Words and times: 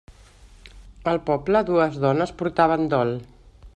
Al 1.11 1.21
poble 1.27 1.61
dues 1.67 1.99
dones 2.07 2.33
portaven 2.41 2.89
dol. 2.95 3.15